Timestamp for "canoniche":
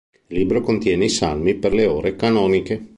2.15-2.89